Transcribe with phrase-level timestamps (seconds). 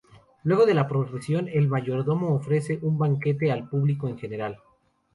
[0.45, 4.57] Luego de la procesión, el mayordomo ofrece un banquete al público en general.